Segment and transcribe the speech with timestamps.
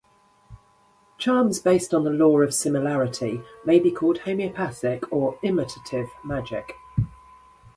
[1.19, 6.73] Charms based on the Law of Similarity may be called homeopathic or imitative magic.